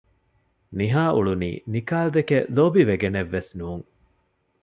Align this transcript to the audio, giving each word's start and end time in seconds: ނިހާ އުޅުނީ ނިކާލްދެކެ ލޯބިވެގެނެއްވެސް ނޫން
ނިހާ 0.77 1.03
އުޅުނީ 1.15 1.49
ނިކާލްދެކެ 1.73 2.37
ލޯބިވެގެނެއްވެސް 2.55 3.51
ނޫން 3.59 3.85